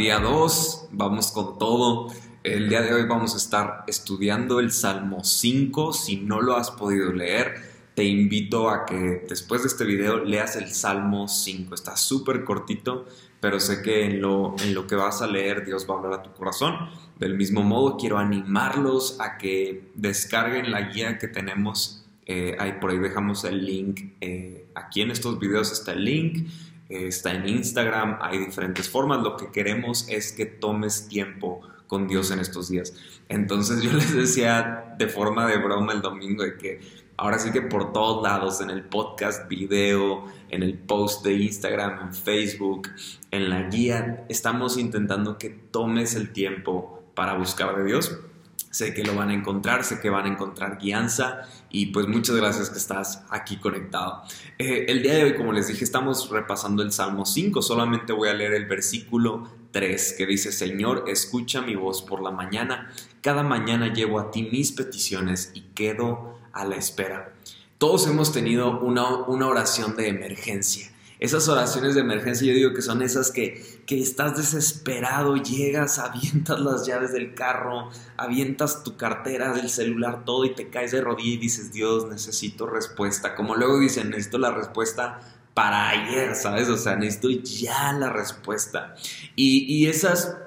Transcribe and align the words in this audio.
día 0.00 0.18
2, 0.18 0.88
vamos 0.92 1.30
con 1.30 1.58
todo. 1.58 2.08
El 2.42 2.70
día 2.70 2.80
de 2.80 2.94
hoy 2.94 3.04
vamos 3.06 3.34
a 3.34 3.36
estar 3.36 3.84
estudiando 3.86 4.58
el 4.58 4.72
Salmo 4.72 5.22
5. 5.22 5.92
Si 5.92 6.16
no 6.16 6.40
lo 6.40 6.56
has 6.56 6.70
podido 6.70 7.12
leer, 7.12 7.56
te 7.94 8.04
invito 8.04 8.70
a 8.70 8.86
que 8.86 9.26
después 9.28 9.60
de 9.60 9.68
este 9.68 9.84
video 9.84 10.24
leas 10.24 10.56
el 10.56 10.72
Salmo 10.72 11.28
5. 11.28 11.74
Está 11.74 11.98
súper 11.98 12.44
cortito, 12.44 13.04
pero 13.40 13.60
sé 13.60 13.82
que 13.82 14.06
en 14.06 14.22
lo, 14.22 14.56
en 14.60 14.72
lo 14.72 14.86
que 14.86 14.94
vas 14.94 15.20
a 15.20 15.26
leer 15.26 15.66
Dios 15.66 15.86
va 15.86 15.96
a 15.96 15.98
hablar 15.98 16.20
a 16.20 16.22
tu 16.22 16.32
corazón. 16.32 16.76
Del 17.18 17.34
mismo 17.34 17.62
modo, 17.62 17.98
quiero 17.98 18.16
animarlos 18.16 19.20
a 19.20 19.36
que 19.36 19.90
descarguen 19.96 20.70
la 20.70 20.80
guía 20.80 21.18
que 21.18 21.28
tenemos. 21.28 22.06
Eh, 22.24 22.56
ahí 22.58 22.78
por 22.80 22.90
ahí 22.90 22.98
dejamos 22.98 23.44
el 23.44 23.66
link. 23.66 24.14
Eh, 24.22 24.64
aquí 24.74 25.02
en 25.02 25.10
estos 25.10 25.38
videos 25.38 25.70
está 25.70 25.92
el 25.92 26.06
link 26.06 26.48
está 26.90 27.32
en 27.32 27.48
Instagram, 27.48 28.18
hay 28.20 28.38
diferentes 28.38 28.88
formas. 28.88 29.22
Lo 29.22 29.36
que 29.36 29.50
queremos 29.50 30.06
es 30.08 30.32
que 30.32 30.46
tomes 30.46 31.08
tiempo 31.08 31.60
con 31.86 32.06
Dios 32.06 32.30
en 32.30 32.40
estos 32.40 32.68
días. 32.68 32.94
Entonces 33.28 33.82
yo 33.82 33.92
les 33.92 34.14
decía 34.14 34.94
de 34.98 35.08
forma 35.08 35.46
de 35.46 35.58
broma 35.58 35.92
el 35.92 36.02
domingo 36.02 36.42
de 36.42 36.56
que 36.56 36.80
ahora 37.16 37.38
sí 37.38 37.50
que 37.50 37.62
por 37.62 37.92
todos 37.92 38.22
lados, 38.22 38.60
en 38.60 38.70
el 38.70 38.84
podcast, 38.84 39.48
video, 39.48 40.24
en 40.48 40.62
el 40.62 40.78
post 40.78 41.24
de 41.24 41.34
Instagram, 41.34 42.08
en 42.08 42.14
Facebook, 42.14 42.88
en 43.30 43.50
la 43.50 43.62
guía, 43.64 44.24
estamos 44.28 44.78
intentando 44.78 45.38
que 45.38 45.50
tomes 45.50 46.14
el 46.14 46.32
tiempo 46.32 47.04
para 47.14 47.34
buscar 47.34 47.76
de 47.76 47.84
Dios 47.84 48.18
Sé 48.70 48.94
que 48.94 49.02
lo 49.02 49.16
van 49.16 49.30
a 49.30 49.34
encontrar, 49.34 49.82
sé 49.82 49.98
que 50.00 50.10
van 50.10 50.26
a 50.26 50.28
encontrar 50.28 50.78
guianza 50.78 51.42
y 51.70 51.86
pues 51.86 52.06
muchas 52.06 52.36
gracias 52.36 52.70
que 52.70 52.78
estás 52.78 53.24
aquí 53.28 53.56
conectado. 53.56 54.22
Eh, 54.58 54.86
el 54.88 55.02
día 55.02 55.14
de 55.14 55.24
hoy, 55.24 55.34
como 55.34 55.52
les 55.52 55.66
dije, 55.66 55.82
estamos 55.82 56.30
repasando 56.30 56.82
el 56.84 56.92
Salmo 56.92 57.26
5, 57.26 57.62
solamente 57.62 58.12
voy 58.12 58.28
a 58.28 58.34
leer 58.34 58.54
el 58.54 58.66
versículo 58.66 59.48
3 59.72 60.14
que 60.16 60.24
dice, 60.24 60.52
Señor, 60.52 61.04
escucha 61.08 61.62
mi 61.62 61.74
voz 61.74 62.02
por 62.02 62.22
la 62.22 62.30
mañana, 62.30 62.92
cada 63.22 63.42
mañana 63.42 63.92
llevo 63.92 64.20
a 64.20 64.30
ti 64.30 64.48
mis 64.52 64.70
peticiones 64.70 65.50
y 65.52 65.62
quedo 65.74 66.38
a 66.52 66.64
la 66.64 66.76
espera. 66.76 67.34
Todos 67.78 68.06
hemos 68.06 68.32
tenido 68.32 68.78
una, 68.80 69.16
una 69.24 69.48
oración 69.48 69.96
de 69.96 70.08
emergencia 70.08 70.92
esas 71.20 71.46
oraciones 71.48 71.94
de 71.94 72.00
emergencia, 72.00 72.48
yo 72.48 72.54
digo 72.54 72.72
que 72.72 72.80
son 72.80 73.02
esas 73.02 73.30
que, 73.30 73.82
que 73.86 74.00
estás 74.00 74.38
desesperado, 74.38 75.36
llegas, 75.36 75.98
avientas 76.00 76.58
las 76.58 76.86
llaves 76.86 77.12
del 77.12 77.34
carro, 77.34 77.90
avientas 78.16 78.82
tu 78.82 78.96
cartera 78.96 79.52
del 79.52 79.68
celular, 79.68 80.24
todo 80.24 80.46
y 80.46 80.54
te 80.54 80.70
caes 80.70 80.92
de 80.92 81.02
rodilla 81.02 81.34
y 81.34 81.36
dices, 81.36 81.72
Dios, 81.72 82.08
necesito 82.08 82.66
respuesta. 82.66 83.34
Como 83.34 83.54
luego 83.54 83.78
dicen, 83.78 84.08
necesito 84.08 84.38
la 84.38 84.50
respuesta 84.50 85.20
para 85.52 85.90
ayer, 85.90 86.34
¿sabes? 86.34 86.70
O 86.70 86.78
sea, 86.78 86.96
necesito 86.96 87.28
ya 87.28 87.92
la 87.92 88.08
respuesta. 88.08 88.94
Y, 89.36 89.64
y 89.64 89.88
esas 89.88 90.38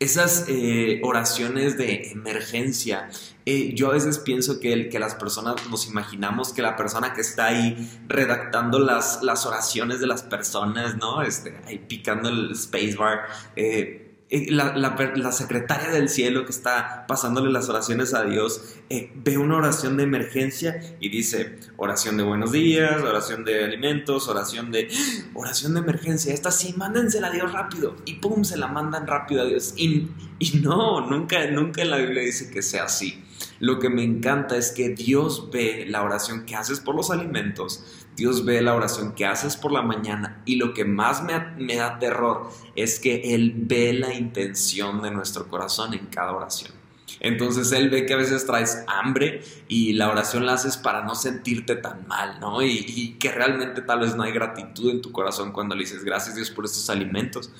esas 0.00 0.46
eh, 0.48 1.00
oraciones 1.02 1.78
de 1.78 2.10
emergencia. 2.10 3.08
Eh, 3.46 3.74
yo 3.74 3.90
a 3.90 3.92
veces 3.92 4.18
pienso 4.18 4.58
que, 4.58 4.72
el, 4.72 4.88
que 4.88 4.98
las 4.98 5.14
personas 5.14 5.54
nos 5.70 5.86
imaginamos 5.86 6.52
que 6.52 6.62
la 6.62 6.76
persona 6.76 7.12
que 7.12 7.20
está 7.20 7.46
ahí 7.46 7.90
redactando 8.08 8.78
las, 8.78 9.22
las 9.22 9.46
oraciones 9.46 10.00
de 10.00 10.06
las 10.06 10.22
personas, 10.22 10.96
¿no? 10.96 11.22
Este, 11.22 11.56
ahí 11.66 11.78
picando 11.78 12.28
el 12.28 12.56
spacebar, 12.56 13.26
eh, 13.56 14.03
eh, 14.34 14.50
la, 14.50 15.30
secretaria 15.30 15.90
del 15.90 16.08
cielo 16.08 16.44
que 16.44 16.50
está 16.50 17.06
pasándole 17.06 17.52
las 17.52 17.68
oraciones 17.68 18.14
a 18.14 18.24
Dios 18.24 18.74
eh, 18.90 19.12
ve 19.14 19.38
una 19.38 19.58
oración 19.58 19.96
de 19.96 20.02
emergencia 20.02 20.80
y 20.98 21.08
dice 21.08 21.60
oración 21.76 22.16
de 22.16 22.24
buenos 22.24 22.50
días, 22.50 23.00
oración 23.00 23.44
de 23.44 23.62
alimentos, 23.62 24.26
oración 24.26 24.72
de 24.72 24.88
oración 25.34 25.74
de 25.74 25.80
emergencia. 25.80 26.34
Esta 26.34 26.50
sí, 26.50 26.74
mándensela 26.76 27.28
a 27.28 27.30
Dios 27.30 27.52
rápido 27.52 27.94
y 28.06 28.14
pum, 28.14 28.42
se 28.42 28.56
la 28.56 28.66
mandan 28.66 29.06
rápido 29.06 29.42
a 29.42 29.44
Dios. 29.44 29.74
Y, 29.76 30.08
y 30.40 30.58
no, 30.64 31.08
nunca, 31.08 31.46
nunca 31.52 31.82
en 31.82 31.90
la 31.92 31.98
Biblia 31.98 32.22
dice 32.22 32.50
que 32.50 32.60
sea 32.62 32.86
así. 32.86 33.22
Lo 33.60 33.78
que 33.78 33.88
me 33.88 34.02
encanta 34.02 34.56
es 34.56 34.72
que 34.72 34.90
Dios 34.90 35.50
ve 35.50 35.86
la 35.88 36.02
oración 36.02 36.44
que 36.44 36.56
haces 36.56 36.80
por 36.80 36.94
los 36.94 37.10
alimentos, 37.10 38.04
Dios 38.16 38.44
ve 38.44 38.60
la 38.62 38.74
oración 38.74 39.14
que 39.14 39.26
haces 39.26 39.56
por 39.56 39.72
la 39.72 39.82
mañana 39.82 40.42
y 40.44 40.56
lo 40.56 40.74
que 40.74 40.84
más 40.84 41.22
me, 41.22 41.76
da 41.76 41.98
terror 41.98 42.50
es 42.76 43.00
que 43.00 43.34
Él 43.34 43.54
ve 43.56 43.92
la 43.92 44.14
intención 44.14 45.02
de 45.02 45.10
nuestro 45.10 45.48
corazón 45.48 45.94
en 45.94 46.06
cada 46.06 46.32
oración. 46.32 46.72
Entonces 47.20 47.72
Él 47.72 47.90
ve 47.90 48.06
que 48.06 48.14
a 48.14 48.18
veces 48.18 48.44
traes 48.44 48.84
hambre 48.86 49.42
y 49.66 49.94
la 49.94 50.10
oración 50.10 50.46
la 50.46 50.54
haces 50.54 50.76
para 50.76 51.04
no 51.04 51.14
sentirte 51.14 51.76
tan 51.76 52.06
mal, 52.06 52.38
¿no? 52.40 52.62
Y, 52.62 52.84
y 52.86 53.14
que 53.18 53.32
realmente 53.32 53.82
tal 53.82 54.00
vez 54.00 54.14
no 54.14 54.24
hay 54.24 54.32
gratitud 54.32 54.90
en 54.90 55.00
tu 55.00 55.10
corazón 55.10 55.52
cuando 55.52 55.74
le 55.74 55.82
dices 55.82 56.04
gracias 56.04 56.36
Dios 56.36 56.50
por 56.50 56.64
estos 56.64 56.90
alimentos. 56.90 57.50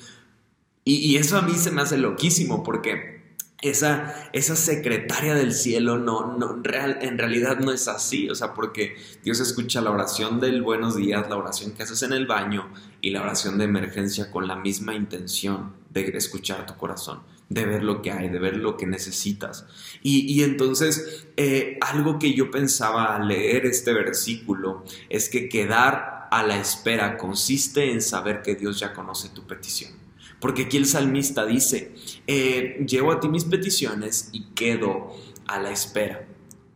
Y, 0.83 0.97
y 0.97 1.17
eso 1.17 1.37
a 1.37 1.41
mí 1.41 1.53
se 1.55 1.71
me 1.71 1.81
hace 1.81 1.97
loquísimo 1.97 2.63
porque 2.63 3.14
esa, 3.61 4.29
esa 4.33 4.55
secretaria 4.55 5.33
del 5.33 5.53
cielo 5.53 5.97
no, 5.97 6.37
no 6.37 6.61
real, 6.61 6.99
en 7.01 7.17
realidad 7.17 7.59
no 7.59 7.71
es 7.71 7.87
así, 7.87 8.29
o 8.29 8.35
sea, 8.35 8.53
porque 8.53 8.95
Dios 9.23 9.39
escucha 9.39 9.81
la 9.81 9.91
oración 9.91 10.39
del 10.39 10.61
buenos 10.61 10.95
días, 10.95 11.29
la 11.29 11.37
oración 11.37 11.71
que 11.71 11.83
haces 11.83 12.03
en 12.03 12.13
el 12.13 12.27
baño 12.27 12.69
y 13.01 13.11
la 13.11 13.21
oración 13.21 13.57
de 13.57 13.65
emergencia 13.65 14.29
con 14.29 14.47
la 14.47 14.55
misma 14.55 14.93
intención 14.93 15.73
de 15.89 16.17
escuchar 16.17 16.65
tu 16.65 16.75
corazón, 16.75 17.21
de 17.49 17.65
ver 17.65 17.83
lo 17.83 18.01
que 18.01 18.11
hay, 18.11 18.29
de 18.29 18.39
ver 18.39 18.57
lo 18.57 18.75
que 18.75 18.85
necesitas. 18.85 19.65
Y, 20.03 20.43
entonces, 20.43 21.25
eh, 21.37 21.77
algo 21.81 22.19
que 22.19 22.33
yo 22.33 22.51
pensaba 22.51 23.15
al 23.15 23.29
leer 23.29 23.65
este 23.65 23.93
versículo 23.93 24.83
es 25.09 25.29
que 25.29 25.47
quedar 25.47 26.27
a 26.31 26.43
la 26.43 26.59
espera 26.59 27.17
consiste 27.17 27.91
en 27.91 28.01
saber 28.01 28.41
que 28.41 28.55
Dios 28.55 28.79
ya 28.79 28.93
conoce 28.93 29.29
tu 29.29 29.43
petición. 29.43 30.04
Porque 30.45 30.65
aquí 30.65 30.77
el 30.77 30.85
salmista 30.85 31.43
dice, 31.43 31.95
eh, 32.27 32.85
llevo 32.87 33.11
a 33.11 33.19
ti 33.19 33.27
mis 33.29 33.45
peticiones 33.45 34.29
y 34.31 34.43
quedo 34.53 35.11
a 35.47 35.59
la 35.59 35.71
espera. 35.71 36.27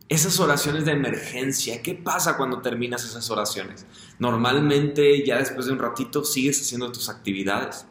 Esas 0.08 0.40
oraciones 0.40 0.86
de 0.86 0.90
emergencia, 0.90 1.80
¿qué 1.80 1.94
pasa 1.94 2.36
cuando 2.36 2.62
terminas 2.62 3.04
esas 3.04 3.30
oraciones? 3.30 3.86
Normalmente 4.18 5.24
ya 5.24 5.38
después 5.38 5.66
de 5.66 5.72
un 5.74 5.78
ratito 5.78 6.24
sigues 6.24 6.60
haciendo 6.60 6.90
tus 6.90 7.08
actividades. 7.08 7.86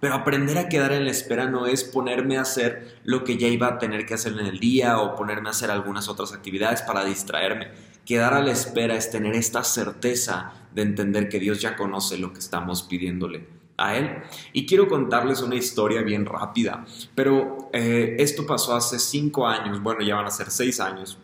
Pero 0.00 0.14
aprender 0.14 0.58
a 0.58 0.68
quedar 0.68 0.90
en 0.90 1.04
la 1.04 1.12
espera 1.12 1.48
no 1.48 1.68
es 1.68 1.84
ponerme 1.84 2.36
a 2.36 2.40
hacer 2.42 2.98
lo 3.04 3.22
que 3.22 3.36
ya 3.36 3.46
iba 3.46 3.68
a 3.68 3.78
tener 3.78 4.04
que 4.04 4.14
hacer 4.14 4.32
en 4.32 4.46
el 4.46 4.58
día 4.58 4.98
o 4.98 5.14
ponerme 5.14 5.46
a 5.48 5.52
hacer 5.52 5.70
algunas 5.70 6.08
otras 6.08 6.32
actividades 6.32 6.82
para 6.82 7.04
distraerme. 7.04 7.68
Quedar 8.04 8.34
a 8.34 8.42
la 8.42 8.50
espera 8.50 8.96
es 8.96 9.12
tener 9.12 9.36
esta 9.36 9.62
certeza 9.62 10.54
de 10.74 10.82
entender 10.82 11.28
que 11.28 11.38
Dios 11.38 11.60
ya 11.60 11.76
conoce 11.76 12.18
lo 12.18 12.32
que 12.32 12.40
estamos 12.40 12.82
pidiéndole 12.82 13.57
a 13.78 13.96
él. 13.96 14.22
Y 14.52 14.66
quiero 14.66 14.88
contarles 14.88 15.40
una 15.40 15.54
historia 15.54 16.02
bien 16.02 16.26
rápida, 16.26 16.84
pero 17.14 17.70
eh, 17.72 18.16
esto 18.18 18.44
pasó 18.44 18.76
hace 18.76 18.98
cinco 18.98 19.46
años, 19.46 19.82
bueno, 19.82 20.02
ya 20.02 20.16
van 20.16 20.26
a 20.26 20.30
ser 20.30 20.50
seis 20.50 20.80
años, 20.80 21.18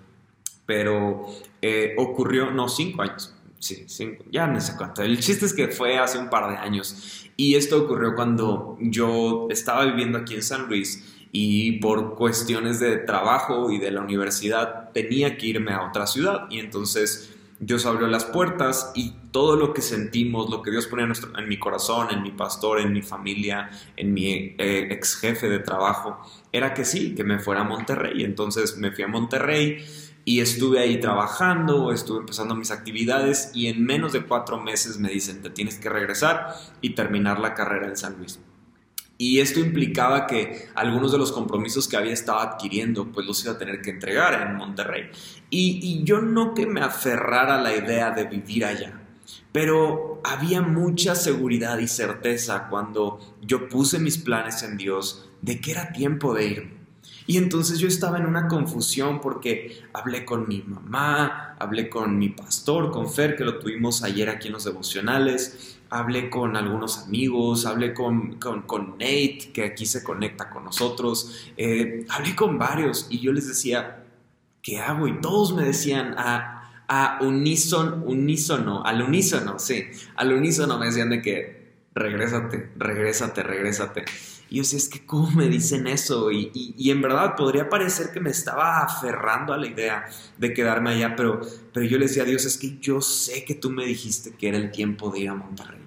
pero 0.64 1.26
eh, 1.60 1.94
ocurrió, 1.98 2.50
no, 2.50 2.68
cinco 2.68 3.02
años, 3.02 3.34
sí, 3.58 3.84
cinco, 3.88 4.24
ya 4.30 4.46
no 4.46 4.60
sé 4.60 4.74
cuánto. 4.78 5.02
El 5.02 5.20
chiste 5.20 5.44
es 5.44 5.52
que 5.52 5.68
fue 5.68 5.98
hace 5.98 6.16
un 6.18 6.30
par 6.30 6.48
de 6.50 6.56
años 6.56 7.28
y 7.36 7.56
esto 7.56 7.82
ocurrió 7.82 8.14
cuando 8.14 8.78
yo 8.80 9.48
estaba 9.50 9.84
viviendo 9.84 10.18
aquí 10.18 10.34
en 10.34 10.42
San 10.42 10.68
Luis 10.68 11.10
y 11.32 11.80
por 11.80 12.14
cuestiones 12.14 12.78
de 12.78 12.98
trabajo 12.98 13.70
y 13.72 13.78
de 13.78 13.90
la 13.90 14.00
universidad 14.00 14.92
tenía 14.92 15.36
que 15.36 15.46
irme 15.46 15.72
a 15.72 15.88
otra 15.88 16.06
ciudad 16.06 16.46
y 16.48 16.60
entonces 16.60 17.33
Dios 17.60 17.86
abrió 17.86 18.06
las 18.08 18.24
puertas 18.24 18.92
y 18.94 19.12
todo 19.30 19.56
lo 19.56 19.72
que 19.72 19.80
sentimos, 19.80 20.50
lo 20.50 20.62
que 20.62 20.70
Dios 20.70 20.86
ponía 20.86 21.06
en, 21.06 21.48
mi 21.48 21.58
corazón, 21.58 22.08
en 22.10 22.22
mi 22.22 22.30
pastor, 22.30 22.80
en 22.80 22.92
mi 22.92 23.02
familia, 23.02 23.70
en 23.96 24.12
mi 24.12 24.54
eh, 24.58 24.88
ex 24.90 25.16
jefe 25.16 25.48
de 25.48 25.60
trabajo, 25.60 26.18
era 26.52 26.74
que 26.74 26.84
sí, 26.84 27.14
que 27.14 27.24
me 27.24 27.38
fuera 27.38 27.62
a 27.62 27.64
Monterrey. 27.64 28.24
Entonces 28.24 28.76
me 28.76 28.90
fui 28.90 29.04
a 29.04 29.08
Monterrey 29.08 29.84
y 30.24 30.40
estuve 30.40 30.80
ahí 30.80 30.98
trabajando, 31.00 31.92
estuve 31.92 32.20
empezando 32.20 32.54
mis 32.54 32.70
actividades 32.70 33.50
y 33.54 33.66
en 33.68 33.84
menos 33.84 34.12
de 34.12 34.24
cuatro 34.24 34.60
meses 34.60 34.98
me 34.98 35.10
dicen, 35.10 35.42
te 35.42 35.50
tienes 35.50 35.78
que 35.78 35.88
regresar 35.88 36.54
y 36.80 36.90
terminar 36.90 37.38
la 37.38 37.54
carrera 37.54 37.86
en 37.86 37.96
San 37.96 38.16
Luis. 38.18 38.40
Y 39.16 39.38
esto 39.38 39.60
implicaba 39.60 40.26
que 40.26 40.68
algunos 40.74 41.12
de 41.12 41.18
los 41.18 41.30
compromisos 41.30 41.86
que 41.86 41.96
había 41.96 42.12
estado 42.12 42.40
adquiriendo, 42.40 43.12
pues 43.12 43.26
los 43.26 43.42
iba 43.44 43.52
a 43.52 43.58
tener 43.58 43.80
que 43.80 43.90
entregar 43.90 44.48
en 44.48 44.56
Monterrey. 44.56 45.10
Y, 45.50 46.02
yo 46.04 46.20
no 46.20 46.52
que 46.52 46.66
me 46.66 46.80
aferrara 46.80 47.56
a 47.56 47.62
la 47.62 47.76
idea 47.76 48.10
de 48.10 48.24
vivir 48.24 48.64
allá, 48.64 49.00
pero 49.52 50.20
había 50.24 50.62
mucha 50.62 51.14
seguridad 51.14 51.78
y 51.78 51.86
certeza 51.86 52.66
cuando 52.68 53.36
yo 53.40 53.68
puse 53.68 54.00
mis 54.00 54.18
planes 54.18 54.62
en 54.64 54.76
Dios 54.76 55.30
de 55.42 55.60
que 55.60 55.70
era 55.70 55.92
tiempo 55.92 56.34
de 56.34 56.46
irme. 56.46 56.73
Y 57.26 57.38
entonces 57.38 57.78
yo 57.78 57.88
estaba 57.88 58.18
en 58.18 58.26
una 58.26 58.48
confusión 58.48 59.20
porque 59.20 59.82
hablé 59.92 60.24
con 60.24 60.46
mi 60.46 60.62
mamá, 60.62 61.56
hablé 61.58 61.88
con 61.88 62.18
mi 62.18 62.28
pastor, 62.28 62.90
con 62.90 63.10
Fer, 63.10 63.36
que 63.36 63.44
lo 63.44 63.58
tuvimos 63.58 64.02
ayer 64.02 64.28
aquí 64.28 64.48
en 64.48 64.54
los 64.54 64.64
devocionales, 64.64 65.78
hablé 65.88 66.28
con 66.28 66.56
algunos 66.56 66.98
amigos, 66.98 67.64
hablé 67.64 67.94
con, 67.94 68.38
con, 68.38 68.90
Nate, 68.98 69.50
que 69.54 69.64
aquí 69.64 69.86
se 69.86 70.02
conecta 70.02 70.50
con 70.50 70.64
nosotros, 70.64 71.50
eh, 71.56 72.04
hablé 72.10 72.36
con 72.36 72.58
varios 72.58 73.06
y 73.08 73.20
yo 73.20 73.32
les 73.32 73.48
decía, 73.48 74.04
¿qué 74.60 74.80
hago? 74.80 75.08
Y 75.08 75.20
todos 75.20 75.54
me 75.54 75.64
decían 75.64 76.14
a, 76.18 76.72
a 76.88 77.18
unísono, 77.22 78.04
unísono, 78.04 78.84
al 78.84 79.00
unísono, 79.00 79.58
sí, 79.58 79.84
al 80.16 80.32
unísono 80.32 80.78
me 80.78 80.86
decían 80.86 81.08
de 81.08 81.22
que 81.22 81.63
regrésate, 81.94 82.70
regrésate, 82.76 83.42
regrésate. 83.42 84.04
Y 84.50 84.56
yo 84.56 84.62
decía, 84.62 84.78
es 84.78 84.88
que 84.88 85.06
¿cómo 85.06 85.30
me 85.30 85.48
dicen 85.48 85.86
eso? 85.86 86.30
Y, 86.30 86.50
y, 86.54 86.90
en 86.90 87.00
verdad 87.00 87.34
podría 87.36 87.68
parecer 87.68 88.10
que 88.12 88.20
me 88.20 88.30
estaba 88.30 88.80
aferrando 88.80 89.52
a 89.52 89.56
la 89.56 89.66
idea 89.66 90.06
de 90.38 90.52
quedarme 90.52 90.90
allá, 90.90 91.16
pero, 91.16 91.40
pero 91.72 91.86
yo 91.86 91.98
le 91.98 92.06
decía 92.06 92.24
a 92.24 92.26
Dios, 92.26 92.44
es 92.44 92.58
que 92.58 92.78
yo 92.78 93.00
sé 93.00 93.44
que 93.44 93.54
tú 93.54 93.70
me 93.70 93.86
dijiste 93.86 94.32
que 94.32 94.48
era 94.48 94.58
el 94.58 94.70
tiempo 94.70 95.10
de 95.10 95.20
ir 95.20 95.28
a 95.30 95.34
Monterrey. 95.34 95.83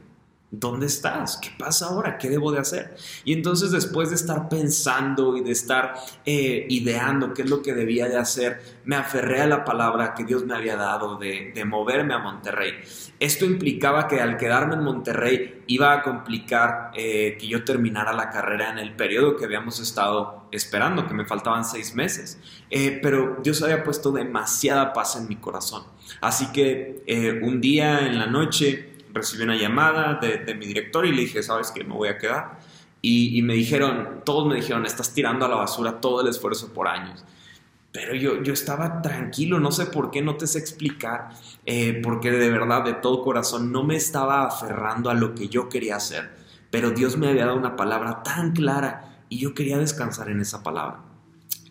¿Dónde 0.50 0.86
estás? 0.86 1.40
¿Qué 1.42 1.50
pasa 1.60 1.88
ahora? 1.88 2.18
¿Qué 2.18 2.30
debo 2.30 2.54
de 2.54 2.60
hacer? 2.60 2.96
Y 3.26 3.34
entonces 3.34 3.72
después 3.72 4.12
de 4.12 4.16
estar 4.16 4.48
pensando 4.48 5.36
y 5.36 5.42
de 5.44 5.52
estar 5.52 5.96
eh, 6.26 6.66
ideando 6.70 7.34
qué 7.34 7.42
es 7.42 7.50
lo 7.50 7.62
que 7.62 7.74
debía 7.74 8.08
de 8.08 8.16
hacer, 8.16 8.62
me 8.86 8.96
aferré 8.96 9.42
a 9.42 9.48
la 9.48 9.66
palabra 9.66 10.14
que 10.14 10.24
Dios 10.24 10.46
me 10.46 10.56
había 10.56 10.78
dado 10.78 11.18
de, 11.18 11.52
moverme 11.66 12.14
a 12.14 12.20
Monterrey. 12.20 12.76
Esto 13.20 13.44
implicaba 13.44 14.08
que 14.08 14.22
al 14.22 14.38
quedarme 14.38 14.76
en 14.76 14.84
Monterrey 14.84 15.64
iba 15.68 15.92
a 15.92 16.02
complicar 16.02 16.92
eh, 16.96 17.36
que 17.38 17.46
yo 17.46 17.66
terminara 17.66 18.14
la 18.14 18.30
carrera 18.30 18.72
en 18.72 18.78
el 18.78 18.96
periodo 18.96 19.36
que 19.36 19.44
habíamos 19.44 19.82
estado 19.82 20.48
esperando, 20.54 21.08
que 21.08 21.14
me 21.14 21.26
faltaban 21.26 21.66
seis 21.66 21.94
meses. 21.94 22.40
Eh, 22.70 23.02
pero 23.04 23.40
Dios 23.44 23.62
había 23.64 23.84
puesto 23.84 24.14
demasiada 24.14 24.94
paz 24.94 25.18
en 25.18 25.28
mi 25.28 25.36
corazón. 25.36 25.84
Así 26.22 26.54
que 26.54 27.04
un 27.44 27.60
día 27.60 28.08
en 28.08 28.18
la 28.18 28.28
noche 28.28 28.97
recibí 29.18 29.44
una 29.44 29.56
llamada 29.56 30.20
de, 30.22 30.54
mi 30.56 30.66
director 30.66 31.06
y 31.06 31.12
le 31.12 31.22
dije, 31.22 31.44
¿sabes 31.44 31.72
qué? 31.72 31.84
Me 31.84 31.94
voy 31.94 32.10
a 32.10 32.18
quedar. 32.18 32.60
Y, 33.02 33.42
me 33.44 33.54
dijeron, 33.54 34.22
todos 34.26 34.48
me 34.48 34.56
dijeron, 34.56 34.86
estás 34.86 35.14
tirando 35.14 35.46
a 35.46 35.50
la 35.50 35.56
basura 35.56 36.02
todo 36.02 36.22
el 36.22 36.28
esfuerzo 36.28 36.74
por 36.74 36.88
años. 36.88 37.24
Pero 37.92 38.16
yo, 38.16 38.44
yo 38.44 38.54
estaba 38.54 39.02
tranquilo, 39.02 39.60
no 39.60 39.72
sé 39.72 39.86
por 39.86 40.12
qué, 40.12 40.22
no 40.22 40.36
te 40.36 40.46
sé 40.46 40.60
explicar, 40.60 41.30
eh, 41.66 42.02
porque 42.04 42.32
de 42.32 42.50
verdad, 42.50 42.84
de 42.84 42.94
todo 42.94 43.24
corazón, 43.24 43.72
no 43.72 43.84
me 43.84 43.96
estaba 43.96 44.46
aferrando 44.46 45.10
a 45.10 45.14
lo 45.14 45.36
que 45.36 45.48
yo 45.48 45.70
quería 45.70 45.96
hacer. 45.96 46.30
Pero 46.70 46.92
Dios 46.92 47.18
me 47.18 47.30
había 47.30 47.46
dado 47.46 47.58
una 47.58 47.76
palabra 47.76 48.24
tan 48.24 48.52
clara 48.52 49.24
y 49.30 49.40
yo 49.40 49.54
quería 49.54 49.78
descansar 49.78 50.30
en 50.30 50.42
esa 50.42 50.64
palabra. 50.64 51.00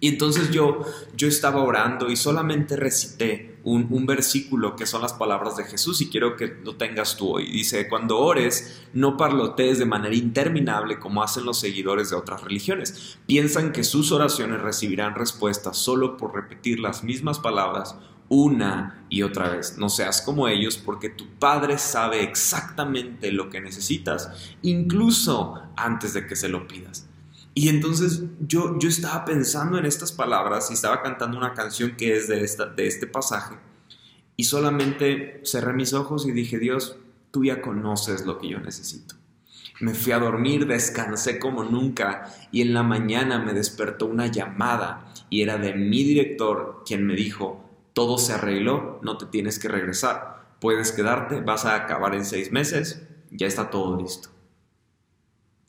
Y 0.01 0.09
entonces 0.09 0.51
yo, 0.51 0.85
yo 1.17 1.29
estaba 1.29 1.63
orando 1.63 2.11
y 2.11 2.17
solamente 2.17 2.77
recité 2.77 3.56
un, 3.67 4.07
versículo 4.07 4.77
que 4.77 4.87
son 4.87 5.03
las 5.03 5.13
palabras 5.13 5.57
de 5.57 5.65
Jesús 5.65 6.01
y 6.01 6.09
quiero 6.09 6.37
que 6.37 6.57
lo 6.63 6.77
tengas 6.77 7.17
tú 7.17 7.35
hoy. 7.35 7.51
Dice, 7.51 7.89
cuando 7.89 8.19
ores, 8.19 8.81
no 8.93 9.17
parlotees 9.17 9.81
de 9.81 9.85
manera 9.87 10.15
interminable 10.15 11.01
como 11.01 11.21
hacen 11.21 11.45
los 11.45 11.59
seguidores 11.59 12.11
de 12.11 12.17
otras 12.17 12.43
religiones. 12.43 13.19
Piensan 13.27 13.73
que 13.73 13.83
sus 13.83 14.13
oraciones 14.13 14.61
recibirán 14.61 15.17
respuesta 15.17 15.75
solo 15.75 16.17
por 16.17 16.33
repetir 16.33 16.79
las 16.79 17.03
mismas 17.03 17.41
palabras 17.41 17.97
una 18.29 19.05
y 19.09 19.23
otra 19.23 19.49
vez. 19.49 19.79
No 19.79 19.89
seas 19.89 20.23
como 20.23 20.47
ellos 20.47 20.77
porque 20.77 21.09
tu 21.09 21.27
Padre 21.27 21.79
sabe 21.79 22.23
exactamente 22.23 23.33
lo 23.33 23.51
que 23.51 23.61
necesitas, 23.61 24.55
incluso 24.63 25.61
antes 25.77 26.15
de 26.15 26.29
que 26.29 26.37
se 26.37 26.49
lo 26.49 26.69
pidas. 26.69 27.09
Y 27.59 27.71
entonces 27.71 28.23
yo, 28.39 28.79
yo 28.79 28.87
estaba 28.87 29.25
pensando 29.25 29.79
en 29.79 29.87
estas 29.87 30.13
palabras 30.13 30.71
y 30.71 30.75
estaba 30.75 31.03
cantando 31.03 31.39
una 31.39 31.55
canción 31.55 31.97
que 31.97 32.15
es 32.15 32.29
de, 32.29 32.45
esta, 32.45 32.67
de 32.67 32.87
este 32.87 33.07
pasaje. 33.07 33.57
Y 34.37 34.45
solamente 34.45 35.41
cerré 35.43 35.73
mis 35.73 35.95
ojos 35.95 36.27
y 36.27 36.33
dije, 36.33 36.59
Dios, 36.59 36.99
tú 37.31 37.47
ya 37.47 37.63
conoces 37.63 38.27
lo 38.27 38.39
que 38.39 38.51
yo 38.51 38.61
necesito. 38.61 39.15
Me 39.81 39.95
fui 39.95 40.13
a 40.13 40.19
dormir, 40.19 40.67
descansé 40.67 41.39
como 41.39 41.65
nunca 41.65 42.31
y 42.53 42.61
en 42.61 42.75
la 42.75 42.83
mañana 42.83 43.39
me 43.39 43.55
despertó 43.55 44.05
una 44.05 44.27
llamada 44.27 45.15
y 45.31 45.41
era 45.41 45.57
de 45.57 45.73
mi 45.73 46.05
director 46.05 46.83
quien 46.85 47.07
me 47.07 47.15
dijo, 47.15 47.65
todo 47.95 48.19
se 48.19 48.35
arregló, 48.35 49.01
no 49.03 49.17
te 49.17 49.25
tienes 49.25 49.59
que 49.59 49.69
regresar, 49.69 50.57
puedes 50.61 50.93
quedarte, 50.93 51.41
vas 51.41 51.65
a 51.65 51.75
acabar 51.75 52.15
en 52.15 52.27
seis 52.27 52.53
meses, 52.53 53.03
ya 53.31 53.47
está 53.47 53.71
todo 53.71 53.99
listo. 53.99 54.29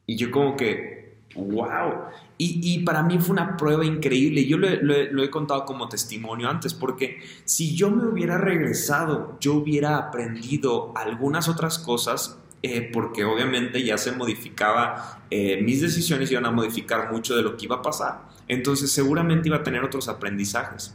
Y 0.05 0.17
yo 0.17 0.31
como 0.31 0.57
que 0.57 0.96
wow. 1.37 2.05
Y, 2.39 2.79
para 2.79 3.01
mí 3.01 3.17
fue 3.19 3.33
una 3.33 3.57
prueba 3.57 3.85
increíble. 3.85 4.45
Yo 4.45 4.57
lo, 4.57 5.23
he 5.23 5.29
contado 5.29 5.65
como 5.65 5.89
testimonio 5.89 6.49
antes, 6.49 6.73
porque 6.73 7.21
si 7.45 7.75
yo 7.75 7.89
me 7.89 8.05
hubiera 8.05 8.37
regresado, 8.37 9.37
yo 9.39 9.55
hubiera 9.55 9.97
aprendido 9.97 10.93
algunas 10.95 11.47
otras 11.47 11.79
cosas, 11.79 12.37
eh, 12.61 12.89
porque 12.93 13.23
obviamente 13.23 13.83
ya 13.83 13.97
se 13.97 14.11
modificaba, 14.11 15.23
eh, 15.31 15.61
mis 15.63 15.81
decisiones 15.81 16.31
iban 16.31 16.45
a 16.45 16.51
modificar 16.51 17.11
mucho 17.11 17.35
de 17.35 17.41
lo 17.41 17.57
que 17.57 17.65
iba 17.65 17.77
a 17.77 17.81
pasar. 17.81 18.27
Entonces 18.47 18.91
seguramente 18.91 19.49
iba 19.49 19.57
a 19.57 19.63
tener 19.63 19.83
otros 19.83 20.07
aprendizajes. 20.07 20.93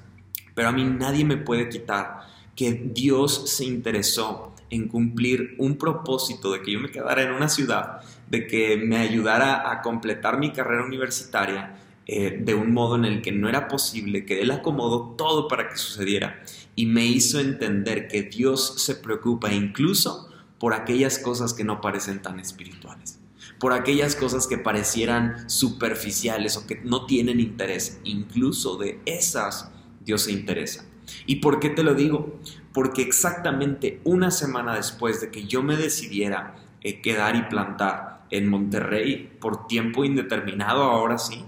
Pero 0.54 0.68
a 0.68 0.72
mí 0.72 0.84
nadie 0.84 1.24
me 1.24 1.36
puede 1.36 1.68
quitar 1.68 2.20
que 2.54 2.72
Dios 2.72 3.50
se 3.50 3.64
interesó 3.64 4.54
en 4.70 4.88
cumplir 4.88 5.54
un 5.58 5.76
propósito 5.76 6.52
de 6.52 6.62
que 6.62 6.72
yo 6.72 6.80
me 6.80 6.90
quedara 6.90 7.22
en 7.22 7.32
una 7.32 7.48
ciudad 7.48 8.00
de 8.32 8.46
que 8.46 8.78
me 8.78 8.96
ayudara 8.96 9.70
a 9.70 9.82
completar 9.82 10.38
mi 10.38 10.52
carrera 10.52 10.86
universitaria 10.86 11.76
eh, 12.06 12.40
de 12.42 12.54
un 12.54 12.72
modo 12.72 12.96
en 12.96 13.04
el 13.04 13.20
que 13.20 13.30
no 13.30 13.46
era 13.46 13.68
posible, 13.68 14.24
que 14.24 14.40
Él 14.40 14.50
acomodó 14.50 15.14
todo 15.18 15.48
para 15.48 15.68
que 15.68 15.76
sucediera 15.76 16.42
y 16.74 16.86
me 16.86 17.04
hizo 17.04 17.40
entender 17.40 18.08
que 18.08 18.22
Dios 18.22 18.76
se 18.78 18.94
preocupa 18.94 19.52
incluso 19.52 20.30
por 20.58 20.72
aquellas 20.72 21.18
cosas 21.18 21.52
que 21.52 21.62
no 21.62 21.82
parecen 21.82 22.22
tan 22.22 22.40
espirituales, 22.40 23.20
por 23.60 23.74
aquellas 23.74 24.16
cosas 24.16 24.46
que 24.46 24.56
parecieran 24.56 25.50
superficiales 25.50 26.56
o 26.56 26.66
que 26.66 26.80
no 26.82 27.04
tienen 27.04 27.38
interés, 27.38 28.00
incluso 28.02 28.78
de 28.78 28.98
esas 29.04 29.70
Dios 30.06 30.22
se 30.22 30.32
interesa. 30.32 30.86
¿Y 31.26 31.36
por 31.36 31.60
qué 31.60 31.68
te 31.68 31.82
lo 31.82 31.92
digo? 31.92 32.40
Porque 32.72 33.02
exactamente 33.02 34.00
una 34.04 34.30
semana 34.30 34.74
después 34.74 35.20
de 35.20 35.30
que 35.30 35.44
yo 35.44 35.62
me 35.62 35.76
decidiera 35.76 36.56
eh, 36.80 37.02
quedar 37.02 37.36
y 37.36 37.42
plantar 37.42 38.21
en 38.32 38.48
Monterrey 38.48 39.30
por 39.40 39.68
tiempo 39.68 40.04
indeterminado, 40.04 40.82
ahora 40.82 41.18
sí. 41.18 41.44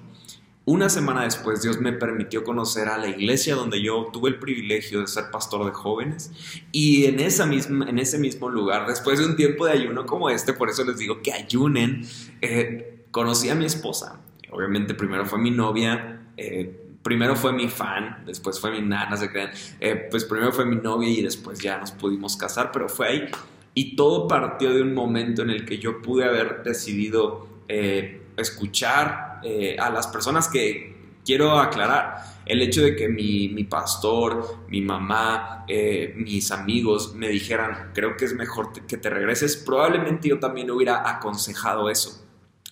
Una 0.66 0.88
semana 0.88 1.24
después 1.24 1.60
Dios 1.62 1.78
me 1.80 1.92
permitió 1.92 2.42
conocer 2.42 2.88
a 2.88 2.96
la 2.96 3.08
iglesia 3.08 3.54
donde 3.54 3.82
yo 3.82 4.08
tuve 4.12 4.30
el 4.30 4.38
privilegio 4.38 5.00
de 5.00 5.06
ser 5.06 5.30
pastor 5.30 5.66
de 5.66 5.72
jóvenes 5.72 6.32
y 6.72 7.04
en, 7.04 7.20
esa 7.20 7.44
misma, 7.44 7.86
en 7.88 7.98
ese 7.98 8.18
mismo 8.18 8.48
lugar, 8.48 8.86
después 8.86 9.18
de 9.18 9.26
un 9.26 9.36
tiempo 9.36 9.66
de 9.66 9.72
ayuno 9.72 10.06
como 10.06 10.30
este, 10.30 10.54
por 10.54 10.70
eso 10.70 10.84
les 10.84 10.96
digo 10.96 11.20
que 11.20 11.32
ayunen, 11.34 12.06
eh, 12.40 13.04
conocí 13.10 13.50
a 13.50 13.54
mi 13.54 13.66
esposa. 13.66 14.20
Obviamente 14.50 14.94
primero 14.94 15.26
fue 15.26 15.38
mi 15.38 15.50
novia, 15.50 16.30
eh, 16.38 16.80
primero 17.02 17.36
fue 17.36 17.52
mi 17.52 17.68
fan, 17.68 18.24
después 18.24 18.58
fue 18.58 18.70
mi 18.70 18.80
nana, 18.80 19.16
se 19.18 19.30
crean. 19.30 19.50
Eh, 19.80 20.08
pues 20.10 20.24
primero 20.24 20.50
fue 20.50 20.64
mi 20.64 20.76
novia 20.76 21.10
y 21.10 21.22
después 21.22 21.58
ya 21.60 21.76
nos 21.76 21.90
pudimos 21.92 22.38
casar, 22.38 22.72
pero 22.72 22.88
fue 22.88 23.08
ahí. 23.08 23.28
Y 23.74 23.96
todo 23.96 24.28
partió 24.28 24.72
de 24.72 24.82
un 24.82 24.94
momento 24.94 25.42
en 25.42 25.50
el 25.50 25.64
que 25.64 25.78
yo 25.78 26.00
pude 26.00 26.24
haber 26.24 26.62
decidido 26.62 27.48
eh, 27.68 28.22
escuchar 28.36 29.40
eh, 29.42 29.76
a 29.78 29.90
las 29.90 30.06
personas 30.06 30.48
que 30.48 30.94
quiero 31.24 31.58
aclarar. 31.58 32.34
El 32.46 32.62
hecho 32.62 32.82
de 32.82 32.94
que 32.94 33.08
mi, 33.08 33.64
pastor, 33.64 34.58
mi 34.68 34.80
mamá, 34.80 35.64
eh, 35.66 36.14
mis 36.16 36.52
amigos 36.52 37.14
me 37.14 37.28
dijeran, 37.28 37.90
creo 37.94 38.16
que 38.16 38.26
es 38.26 38.34
mejor 38.34 38.72
que 38.86 38.96
te 38.96 39.10
regreses, 39.10 39.56
probablemente 39.56 40.28
yo 40.28 40.38
también 40.38 40.70
hubiera 40.70 41.08
aconsejado 41.08 41.90
eso. 41.90 42.24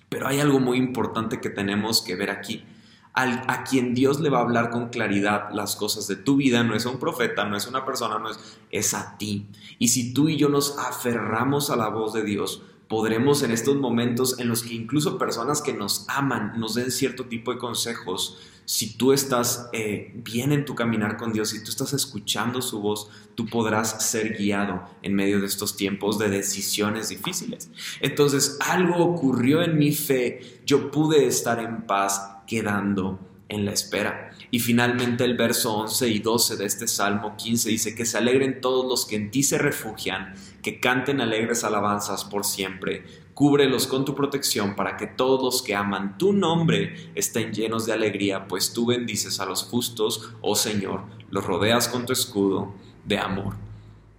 Pero 0.09 0.29
hay 0.29 0.41
algo 0.41 0.61
muy 0.61 0.77
importante 0.77 1.41
que 1.41 1.49
tenemos 1.49 2.03
que 2.03 2.15
ver 2.15 2.31
aquí 2.31 2.65
a 3.15 3.65
quien 3.65 3.95
Dios 3.95 4.21
le 4.21 4.31
va 4.31 4.39
a 4.39 4.43
hablar 4.43 4.71
con 4.71 4.89
claridad 4.89 5.51
las 5.53 5.77
cosas 5.77 6.09
de 6.09 6.17
tu 6.17 6.37
vida, 6.37 6.65
no 6.65 6.75
es 6.75 6.87
un 6.87 6.99
profeta, 6.99 7.45
no 7.45 7.57
es 7.57 7.67
una 7.67 7.85
persona, 7.85 8.19
no 8.19 8.31
es, 8.31 8.39
es 8.71 8.95
a 8.95 9.19
ti. 9.19 9.47
Y 9.79 9.89
si 9.89 10.15
tú 10.15 10.29
y 10.29 10.37
yo 10.37 10.49
nos 10.49 10.79
aferramos 10.79 11.71
a 11.71 11.77
la 11.77 11.89
voz 11.89 12.15
de 12.15 12.23
Dios, 12.23 12.63
podremos 12.89 13.43
en 13.43 13.51
estos 13.51 13.77
momentos 13.77 14.39
en 14.39 14.49
los 14.49 14.63
que 14.63 14.75
incluso 14.75 15.19
personas 15.19 15.63
que 15.63 15.73
nos 15.73 16.07
aman 16.09 16.59
nos 16.59 16.75
den 16.75 16.91
cierto 16.91 17.27
tipo 17.27 17.53
de 17.53 17.59
consejos, 17.59 18.39
si 18.65 18.97
tú 18.97 19.13
estás 19.13 19.69
eh, 19.73 20.13
bien 20.15 20.53
en 20.53 20.65
tu 20.65 20.75
caminar 20.75 21.17
con 21.17 21.33
Dios, 21.33 21.51
si 21.51 21.65
tú 21.65 21.71
estás 21.71 21.93
escuchando 21.93 22.63
su 22.63 22.81
voz, 22.81 23.09
tú 23.35 23.47
podrás 23.47 24.09
ser 24.09 24.37
guiado 24.37 24.85
en 25.03 25.15
medio 25.15 25.41
de 25.41 25.47
estos 25.47 25.77
tiempos 25.77 26.19
de 26.19 26.29
decisiones 26.29 27.09
difíciles. 27.09 27.71
Entonces, 28.01 28.57
algo 28.61 28.97
ocurrió 28.99 29.63
en 29.63 29.79
mi 29.79 29.93
fe, 29.93 30.61
yo 30.65 30.91
pude 30.91 31.27
estar 31.27 31.59
en 31.59 31.87
paz 31.87 32.32
quedando 32.47 33.19
en 33.53 33.65
la 33.65 33.73
espera. 33.73 34.31
Y 34.51 34.61
finalmente 34.61 35.25
el 35.25 35.37
verso 35.37 35.75
11 35.75 36.09
y 36.09 36.19
12 36.19 36.57
de 36.57 36.65
este 36.65 36.89
Salmo 36.89 37.37
15 37.37 37.69
dice 37.69 37.95
que 37.95 38.07
se 38.07 38.19
alegren 38.19 38.61
todos 38.61 38.87
los 38.87 39.07
que 39.07 39.17
en 39.17 39.31
ti 39.31 39.43
se 39.43 39.59
refugian, 39.59 40.35
que 40.63 40.81
canten 40.81 41.21
alegres 41.21 41.65
alabanzas 41.65 42.25
por 42.25 42.45
siempre. 42.45 43.05
Cúbrelos 43.35 43.87
con 43.87 44.05
tu 44.05 44.15
protección 44.15 44.75
para 44.75 44.97
que 44.97 45.07
todos 45.07 45.43
los 45.43 45.63
que 45.63 45.75
aman 45.75 46.19
tu 46.19 46.33
nombre 46.33 47.11
estén 47.15 47.53
llenos 47.53 47.87
de 47.87 47.93
alegría, 47.93 48.49
pues 48.49 48.73
tú 48.73 48.87
bendices 48.87 49.41
a 49.41 49.47
los 49.47 49.65
justos, 49.65 50.33
oh 50.41 50.55
Señor, 50.55 51.05
los 51.31 51.45
rodeas 51.45 51.89
con 51.89 52.07
tu 52.07 52.13
escudo 52.13 52.75
de 53.05 53.19
amor. 53.19 53.55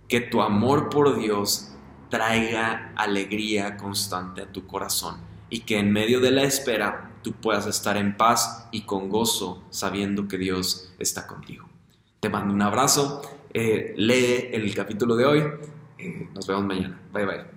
Que 0.08 0.20
tu 0.20 0.42
amor 0.42 0.90
por 0.90 1.18
Dios 1.20 1.70
traiga 2.10 2.94
alegría 2.96 3.78
constante 3.78 4.42
a 4.42 4.52
tu 4.52 4.68
corazón 4.68 5.18
y 5.50 5.62
que 5.62 5.80
en 5.80 5.92
medio 5.92 6.20
de 6.20 6.32
la 6.32 6.44
espera 6.44 7.13
tú 7.24 7.34
puedas 7.34 7.66
estar 7.66 7.98
en 7.98 8.16
paz 8.18 8.68
y 8.72 8.82
con 8.82 9.10
gozo 9.10 9.64
sabiendo 9.70 10.28
que 10.28 10.38
Dios 10.38 10.94
está 11.00 11.26
contigo. 11.26 11.68
Te 12.20 12.30
mando 12.30 12.54
un 12.54 12.62
abrazo, 12.62 13.22
eh, 13.54 13.94
lee 13.98 14.50
el 14.52 14.74
capítulo 14.76 15.16
de 15.16 15.26
hoy, 15.26 15.44
eh, 15.98 16.30
nos 16.34 16.48
vemos 16.48 16.66
mañana, 16.66 17.00
bye 17.12 17.26
bye. 17.26 17.53